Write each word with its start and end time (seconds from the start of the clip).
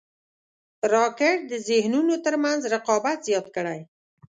راکټ 0.93 1.37
د 1.51 1.53
ذهنونو 1.69 2.13
تر 2.25 2.35
منځ 2.43 2.61
رقابت 2.73 3.17
زیات 3.27 3.47
کړی 3.55 3.79